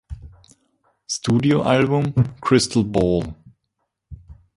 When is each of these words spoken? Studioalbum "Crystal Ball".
Studioalbum 1.07 2.15
"Crystal 2.41 2.83
Ball". 2.83 3.35